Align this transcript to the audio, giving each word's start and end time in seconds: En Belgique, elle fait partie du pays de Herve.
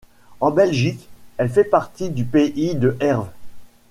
En 0.39 0.49
Belgique, 0.49 1.07
elle 1.37 1.51
fait 1.51 1.63
partie 1.63 2.09
du 2.09 2.25
pays 2.25 2.73
de 2.73 2.97
Herve. 2.99 3.29